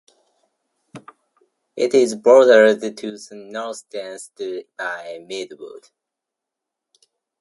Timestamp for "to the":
2.81-3.35